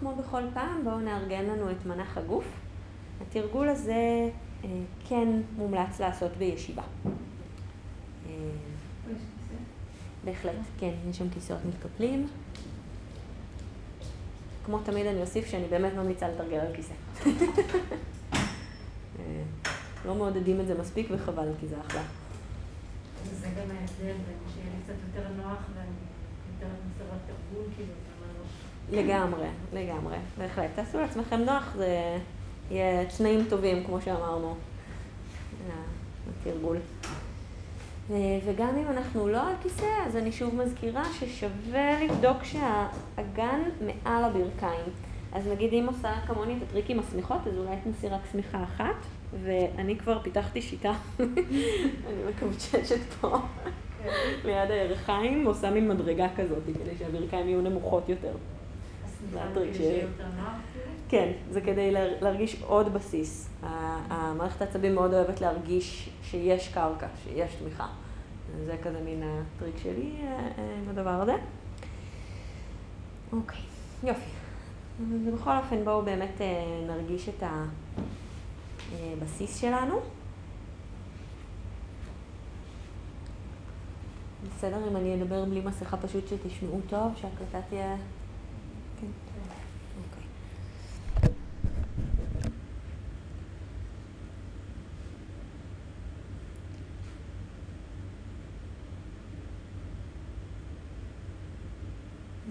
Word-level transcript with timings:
כמו 0.00 0.16
בכל 0.16 0.42
פעם, 0.54 0.84
בואו 0.84 0.98
נארגן 0.98 1.44
לנו 1.44 1.70
את 1.70 1.86
מנח 1.86 2.18
הגוף. 2.18 2.44
התרגול 3.20 3.68
הזה 3.68 4.30
אה, 4.64 4.68
כן 5.08 5.28
מומלץ 5.56 6.00
לעשות 6.00 6.36
בישיבה. 6.36 6.82
אה, 8.26 8.32
בהחלט, 10.24 10.54
כן, 10.78 10.94
יש 11.10 11.18
שם 11.18 11.30
כיסאות 11.30 11.60
מתקפלים. 11.68 12.26
כמו 14.64 14.78
תמיד 14.78 15.06
אני 15.06 15.20
אוסיף 15.20 15.46
שאני 15.46 15.68
באמת 15.68 15.92
ממליצה 15.94 16.28
לתרגל 16.28 16.56
על 16.56 16.74
כיסא. 16.74 16.94
אה, 19.18 19.42
לא 20.06 20.14
מעודדים 20.14 20.60
את 20.60 20.66
זה 20.66 20.80
מספיק 20.80 21.08
וחבל, 21.10 21.48
כי 21.60 21.66
זה 21.68 21.76
אחלה. 21.80 22.02
זה 23.40 23.46
גם 23.46 23.76
ההבדל 23.76 24.16
בין 24.26 24.38
שיהיה 24.54 24.66
לי 24.66 24.82
קצת 24.84 24.94
יותר 25.06 25.28
נוח 25.36 25.58
ואני 25.74 25.90
יותר 26.54 26.74
מסורת 26.86 27.18
תרגול, 27.26 27.64
כאילו, 27.76 27.92
לגמרי, 28.92 29.46
לגמרי, 29.72 30.16
בהחלט. 30.38 30.70
תעשו 30.74 30.98
לעצמכם 30.98 31.40
נוח, 31.40 31.74
זה 31.76 32.18
יהיה 32.70 33.04
תנאים 33.16 33.44
טובים, 33.48 33.84
כמו 33.84 34.00
שאמרנו, 34.00 34.54
התרגול. 36.40 36.76
אה, 38.10 38.38
וגם 38.44 38.76
אם 38.76 38.86
אנחנו 38.90 39.28
לא 39.28 39.48
על 39.48 39.54
כיסא, 39.62 39.86
אז 40.06 40.16
אני 40.16 40.32
שוב 40.32 40.54
מזכירה 40.54 41.04
ששווה 41.04 42.04
לבדוק 42.04 42.44
שהאגן 42.44 43.60
מעל 43.80 44.24
הברכיים. 44.24 44.84
אז 45.32 45.46
נגיד 45.46 45.72
אם 45.72 45.86
עושה 45.86 46.12
כמוני 46.26 46.56
את 46.56 46.62
הטריק 46.62 46.90
עם 46.90 46.98
השמיכות, 46.98 47.46
אז 47.46 47.58
אולי 47.58 47.76
תנסי 47.84 48.08
רק 48.08 48.20
שמיכה 48.32 48.62
אחת, 48.62 49.06
ואני 49.42 49.98
כבר 49.98 50.22
פיתחתי 50.22 50.62
שיטה, 50.62 50.92
אני 51.20 52.22
מקווצ'צ'ת 52.28 53.12
פה 53.20 53.38
ליד 54.44 54.70
הירכיים, 54.70 55.46
ועושה 55.46 55.70
מין 55.70 55.88
מדרגה 55.88 56.26
כזאת, 56.36 56.62
כדי 56.64 56.96
שהברכיים 56.98 57.48
יהיו 57.48 57.60
נמוכות 57.60 58.08
יותר. 58.08 58.32
הטריק 59.36 59.74
שלי. 59.74 60.00
כן, 61.08 61.32
זה 61.50 61.60
כדי 61.60 61.90
להרגיש 62.20 62.62
עוד 62.62 62.94
בסיס. 62.94 63.48
המערכת 64.08 64.62
העצבים 64.62 64.94
מאוד 64.94 65.14
אוהבת 65.14 65.40
להרגיש 65.40 66.10
שיש 66.22 66.68
קרקע, 66.68 67.06
שיש 67.24 67.54
תמיכה. 67.54 67.86
זה 68.66 68.76
כזה 68.82 69.00
מין 69.04 69.22
הטריק 69.22 69.74
שלי 69.82 70.16
אה, 70.20 70.26
אה, 70.58 70.76
עם 70.82 70.88
הדבר 70.88 71.10
הזה. 71.10 71.34
אוקיי, 73.32 73.60
יופי. 74.04 74.30
ובכל 75.08 75.50
אופן 75.56 75.84
בואו 75.84 76.02
באמת 76.02 76.40
אה, 76.40 76.84
נרגיש 76.86 77.28
את 77.28 77.42
הבסיס 78.92 79.60
שלנו. 79.60 80.00
בסדר 84.56 84.88
אם 84.88 84.96
אני 84.96 85.14
אדבר 85.14 85.44
בלי 85.44 85.60
מסכה 85.60 85.96
פשוט 85.96 86.28
שתשמעו 86.28 86.80
טוב, 86.88 87.12
שההקלטה 87.16 87.58
תהיה... 87.68 87.96
כן. 89.00 89.06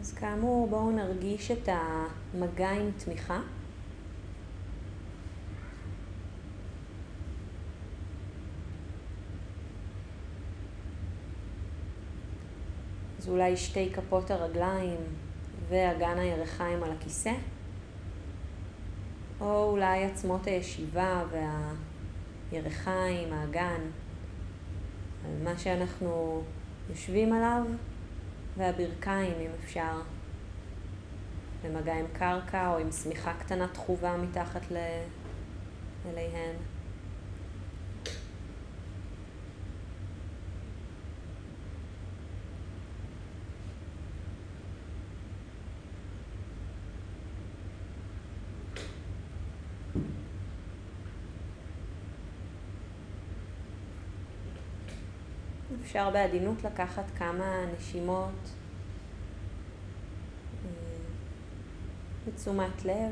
אז 0.02 0.14
כאמור, 0.14 0.68
בואו 0.68 0.92
נרגיש 0.92 1.52
את 1.52 1.70
המגע 1.72 2.70
עם 2.70 2.92
תמיכה. 2.98 3.42
אז 13.18 13.30
אולי 13.30 13.58
שתי 13.58 13.90
כפות 13.94 14.32
הרגליים 14.32 14.98
ואגן 15.70 16.18
הירכיים 16.18 16.84
על 16.84 16.92
הכיסא, 16.92 17.34
או 19.42 19.72
אולי 19.72 20.06
עצמות 20.06 20.48
הישיבה 20.48 21.24
והירכיים, 22.52 23.34
האגן, 23.34 23.82
על 25.26 25.44
מה 25.44 25.58
שאנחנו 25.58 26.44
יושבים 26.90 27.34
עליו. 27.34 27.64
והברכיים, 28.60 29.34
אם 29.40 29.50
אפשר, 29.64 30.02
במגע 31.64 31.94
עם 31.94 32.06
קרקע 32.14 32.74
או 32.74 32.78
עם 32.78 32.92
שמיכה 32.92 33.34
קטנה 33.34 33.68
תחובה 33.68 34.18
מתחת 34.18 34.62
אליהן. 36.06 36.56
אפשר 55.90 56.10
בעדינות 56.10 56.64
לקחת 56.64 57.04
כמה 57.18 57.66
נשימות 57.74 58.50
אה, 60.66 60.72
בתשומת 62.28 62.86
לב. 62.86 63.12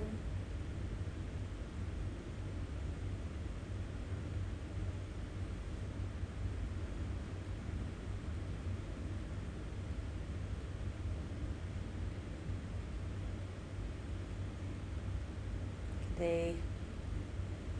כדי 16.15 16.53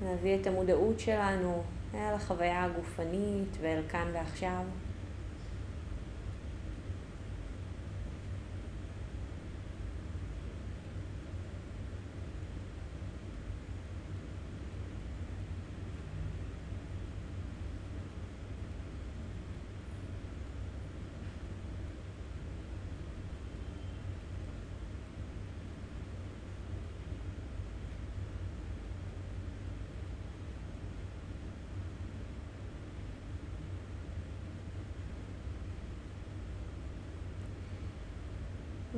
להביא 0.02 0.42
את 0.42 0.48
המודעות 0.48 1.00
שלנו 1.00 1.64
אל 1.94 2.14
החוויה 2.14 2.64
הגופנית 2.64 3.58
ואל 3.62 3.82
כאן 3.90 4.08
ועכשיו. 4.14 4.64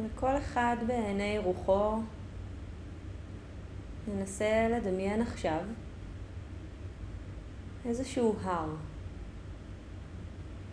וכל 0.06 0.38
אחד 0.38 0.76
בעיני 0.88 1.38
רוחו 1.38 1.96
מנסה 4.08 4.68
לדמיין 4.72 5.22
עכשיו 5.22 5.60
איזשהו 7.86 8.36
הר. 8.44 8.76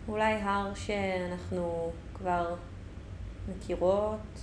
אולי 0.07 0.33
הר 0.33 0.73
שאנחנו 0.73 1.91
כבר 2.13 2.55
מכירות, 3.49 4.39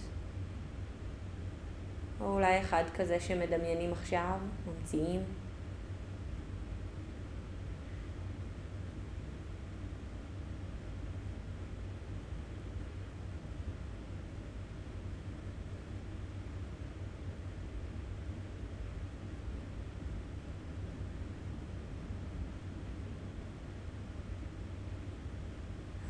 או 2.21 2.33
אולי 2.34 2.61
אחד 2.61 2.84
כזה 2.97 3.21
שמדמיינים 3.21 3.93
עכשיו, 3.93 4.39
ממציאים. 4.67 5.21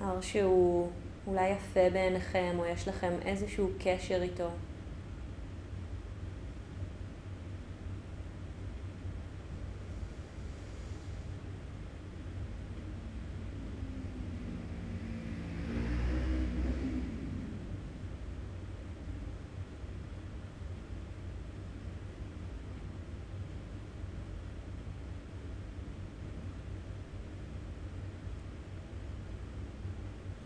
הר 0.04 0.20
שהוא 0.20 0.88
אולי 1.26 1.48
יפה 1.48 1.90
בעיניכם, 1.92 2.56
או 2.58 2.66
יש 2.66 2.88
לכם 2.88 3.12
איזשהו 3.24 3.68
קשר 3.78 4.22
איתו. 4.22 4.48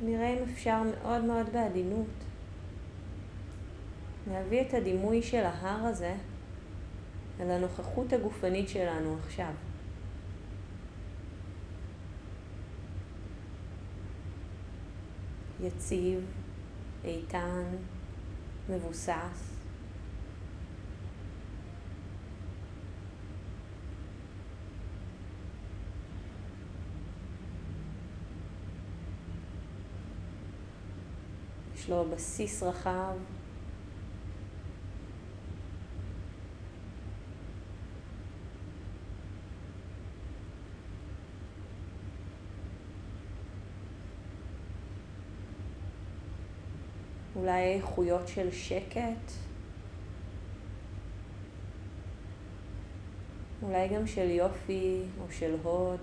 נראה 0.09 0.29
אם 0.29 0.43
אפשר 0.53 0.83
מאוד 0.83 1.25
מאוד 1.25 1.47
בעדינות 1.53 2.07
להביא 4.31 4.61
את 4.61 4.75
הדימוי 4.75 5.23
של 5.23 5.45
ההר 5.45 5.87
הזה 5.87 6.15
אל 7.41 7.51
הנוכחות 7.51 8.13
הגופנית 8.13 8.69
שלנו 8.69 9.17
עכשיו. 9.27 9.53
יציב, 15.61 16.25
איתן, 17.05 17.65
מבוסס. 18.69 19.48
יש 31.79 31.91
לו 31.91 32.05
בסיס 32.11 32.63
רחב. 32.63 33.15
אולי 47.37 47.75
איכויות 47.75 48.29
של 48.29 48.51
שקט, 48.51 49.33
אולי 53.63 53.89
גם 53.89 54.07
של 54.07 54.31
יופי 54.31 55.03
או 55.21 55.25
של 55.31 55.55
הוד. 55.63 56.01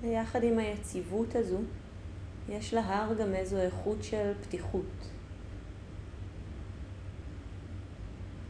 ויחד 0.00 0.42
עם 0.42 0.58
היציבות 0.58 1.34
הזו, 1.34 1.58
יש 2.48 2.74
להר 2.74 3.14
גם 3.14 3.34
איזו 3.34 3.56
איכות 3.56 4.02
של 4.02 4.32
פתיחות. 4.42 5.10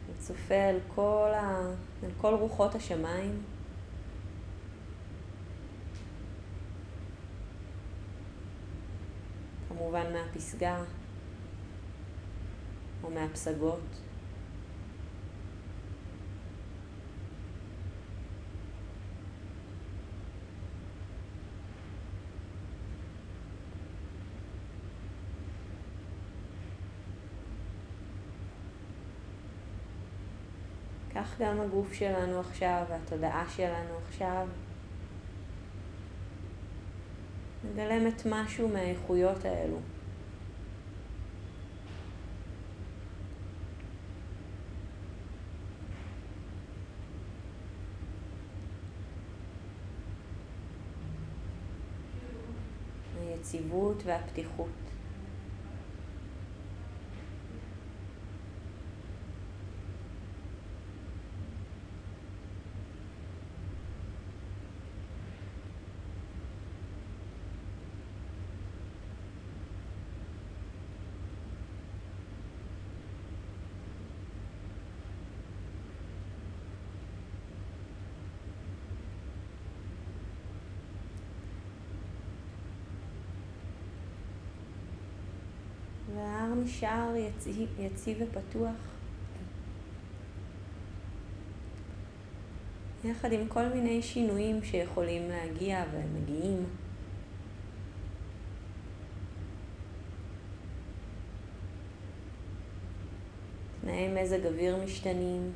הוא 0.07 0.15
צופה 0.19 0.69
אל 0.69 0.79
כל, 0.95 1.31
ה... 1.35 1.73
אל 2.03 2.09
כל 2.21 2.33
רוחות 2.33 2.75
השמיים. 2.75 3.43
כמובן 9.69 10.13
מהפסגה 10.13 10.83
או 13.03 13.09
מהפסגות. 13.09 14.08
כך 31.19 31.41
גם 31.41 31.61
הגוף 31.61 31.93
שלנו 31.93 32.39
עכשיו 32.39 32.83
והתודעה 32.89 33.45
שלנו 33.49 33.97
עכשיו 34.07 34.47
מגלמת 37.63 38.21
משהו 38.25 38.67
מהאיכויות 38.67 39.45
האלו. 39.45 39.77
היציבות 53.21 54.03
והפתיחות. 54.05 54.98
וההר 86.19 86.53
נשאר 86.53 87.15
יציב, 87.15 87.69
יציב 87.79 88.17
ופתוח. 88.21 88.75
יחד 93.03 93.31
עם 93.31 93.47
כל 93.47 93.67
מיני 93.67 94.01
שינויים 94.01 94.63
שיכולים 94.63 95.29
להגיע 95.29 95.83
ומגיעים. 95.91 96.65
תנאי 103.81 104.07
מזג 104.07 104.45
אוויר 104.45 104.77
משתנים. 104.83 105.51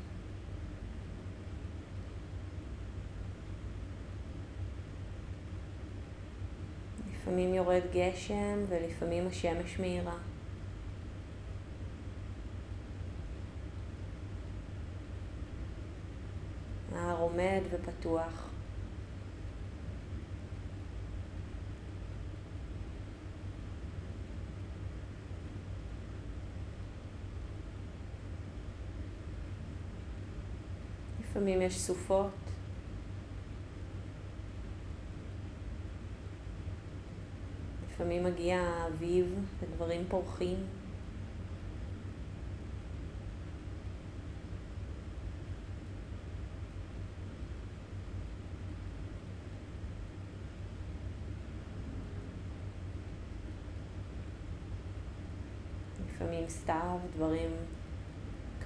לפעמים 7.12 7.54
יורד 7.54 7.82
גשם 7.92 8.58
ולפעמים 8.68 9.26
השמש 9.26 9.78
מאירה. 9.78 10.16
ההר 16.94 17.20
ופתוח. 17.86 18.48
לפעמים 31.20 31.62
יש 31.62 31.80
סופות. 31.80 32.30
לפעמים 37.90 38.24
מגיע 38.24 38.60
האביב 38.60 39.26
ודברים 39.60 40.04
פורחים. 40.08 40.56
לפעמים 56.44 56.48
סתיו, 56.48 56.98
דברים 57.16 57.50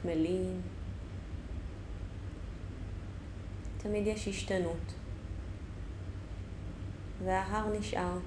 קמלים. 0.02 0.61
תמיד 3.78 4.06
יש 4.06 4.28
השתנות. 4.28 4.94
וההר 7.25 7.78
נשאר. 7.78 8.18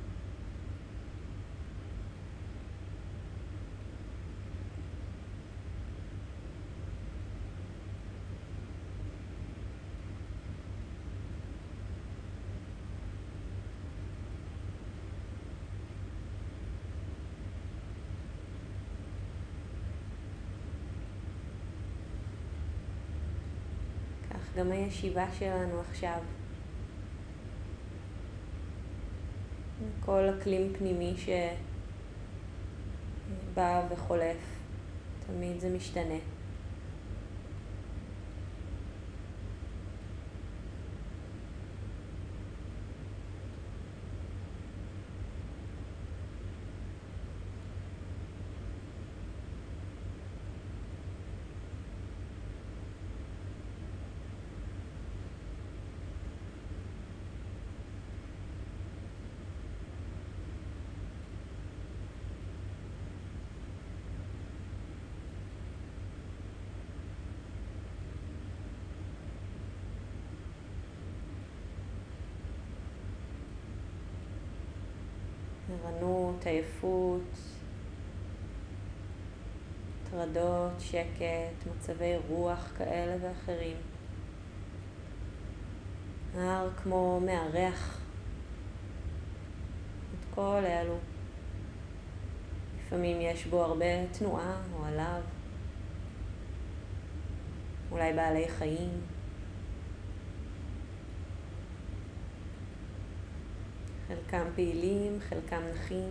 כך 24.33 24.40
גם 24.57 24.71
הישיבה 24.71 25.25
שלנו 25.39 25.81
עכשיו. 25.89 26.17
כל 30.05 30.29
אקלים 30.29 30.73
פנימי 30.77 31.13
שבא 33.53 33.81
וחולף, 33.89 34.37
תמיד 35.27 35.59
זה 35.59 35.69
משתנה. 35.69 36.30
ערנות, 75.85 76.45
עייפות, 76.45 77.21
טרדות, 80.11 80.71
שקט, 80.79 81.67
מצבי 81.75 82.13
רוח 82.29 82.71
כאלה 82.77 83.15
ואחרים. 83.21 83.77
ההר 86.37 86.69
כמו 86.83 87.19
מארח 87.19 88.01
את 90.13 90.25
כל 90.35 90.61
אלו. 90.65 90.97
לפעמים 92.77 93.21
יש 93.21 93.45
בו 93.45 93.63
הרבה 93.63 94.07
תנועה 94.11 94.61
או 94.73 94.85
עליו, 94.85 95.21
אולי 97.91 98.13
בעלי 98.13 98.47
חיים. 98.49 99.01
חלקם 104.31 104.47
פעילים, 104.55 105.19
חלקם 105.29 105.61
נחים. 105.73 106.09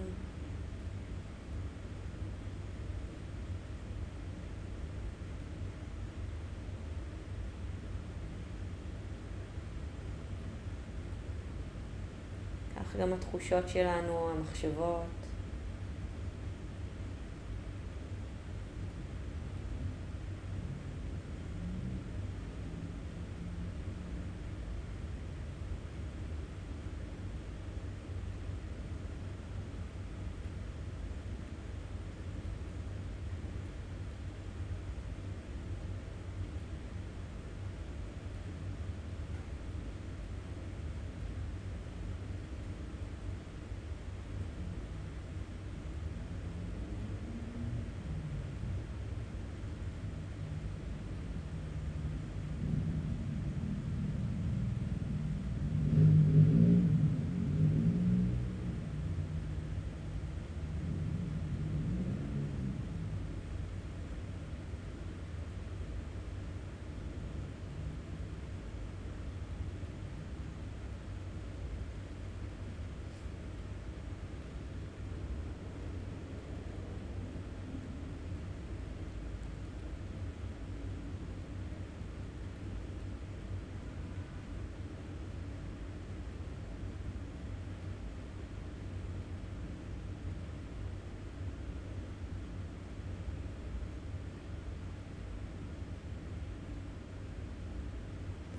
כך 12.76 12.96
גם 12.96 13.12
התחושות 13.12 13.68
שלנו, 13.68 14.30
המחשבות. 14.30 15.19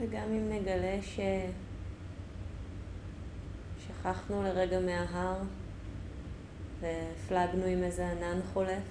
וגם 0.02 0.24
אם 0.24 0.50
נגלה 0.50 1.00
ששכחנו 3.78 4.44
לרגע 4.44 4.80
מההר 4.80 5.38
והפלגנו 6.80 7.66
עם 7.66 7.84
איזה 7.84 8.12
ענן 8.12 8.40
חולף, 8.54 8.84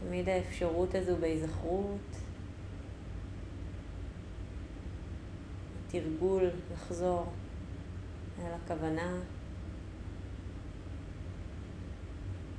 תמיד 0.00 0.28
האפשרות 0.28 0.94
הזו 0.94 1.16
בהיזכרות, 1.16 2.16
תרגול 5.88 6.50
לחזור 6.72 7.32
אל 8.38 8.52
הכוונה 8.64 9.16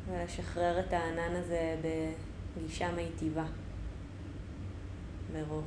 ולשחרר 0.08 0.80
את 0.80 0.94
הענן 0.94 1.36
הזה 1.36 1.76
בגישה 2.58 2.92
מיטיבה. 2.92 3.46
מרוך. 5.34 5.66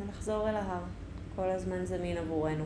ולחזור 0.00 0.50
אל 0.50 0.56
ההר. 0.56 0.82
כל 1.36 1.50
הזמן 1.50 1.84
זמין 1.84 2.16
עבורנו. 2.16 2.64